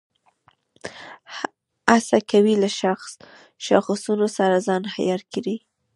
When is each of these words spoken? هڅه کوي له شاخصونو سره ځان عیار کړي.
هڅه 1.91 2.17
کوي 2.31 2.55
له 2.63 2.69
شاخصونو 3.67 4.27
سره 4.37 4.55
ځان 4.67 4.83
عیار 4.95 5.21
کړي. 5.33 5.55